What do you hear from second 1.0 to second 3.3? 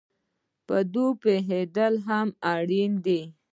پوهېدل هم اړین دي